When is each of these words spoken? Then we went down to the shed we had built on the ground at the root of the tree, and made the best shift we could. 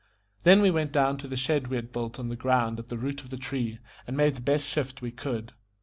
Then 0.45 0.63
we 0.63 0.71
went 0.71 0.91
down 0.91 1.17
to 1.19 1.27
the 1.27 1.35
shed 1.35 1.67
we 1.67 1.75
had 1.75 1.91
built 1.91 2.17
on 2.17 2.29
the 2.29 2.35
ground 2.35 2.79
at 2.79 2.89
the 2.89 2.97
root 2.97 3.21
of 3.21 3.29
the 3.29 3.37
tree, 3.37 3.77
and 4.07 4.17
made 4.17 4.33
the 4.33 4.41
best 4.41 4.65
shift 4.67 5.03
we 5.03 5.11
could. 5.11 5.53